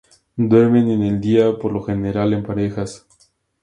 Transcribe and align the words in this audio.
Duermen 0.35 0.89
en 0.89 1.03
el 1.03 1.21
día, 1.21 1.55
por 1.59 1.71
lo 1.73 1.83
general 1.83 2.33
en 2.33 2.41
parejas. 2.41 3.05